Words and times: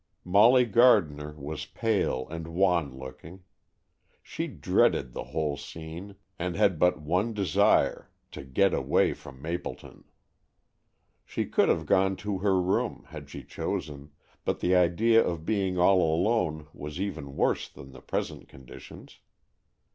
Molly 0.25 0.65
Gardner 0.65 1.33
was 1.33 1.67
pale 1.67 2.27
and 2.31 2.47
wan 2.47 2.97
looking. 2.97 3.43
She 4.23 4.47
dreaded 4.47 5.13
the 5.13 5.25
whole 5.25 5.57
scene, 5.57 6.15
and 6.39 6.55
had 6.55 6.79
but 6.79 6.99
one 6.99 7.35
desire, 7.35 8.09
to 8.31 8.43
get 8.43 8.73
away 8.73 9.13
from 9.13 9.39
Mapleton. 9.39 10.05
She 11.23 11.45
could 11.45 11.69
have 11.69 11.85
gone 11.85 12.15
to 12.15 12.39
her 12.39 12.59
room, 12.59 13.03
had 13.09 13.29
she 13.29 13.43
chosen, 13.43 14.09
but 14.43 14.59
the 14.59 14.73
idea 14.75 15.23
of 15.23 15.45
being 15.45 15.77
all 15.77 16.01
alone 16.01 16.65
was 16.73 16.99
even 16.99 17.35
worse 17.35 17.69
than 17.69 17.91
the 17.91 18.01
present 18.01 18.47
conditions. 18.49 19.19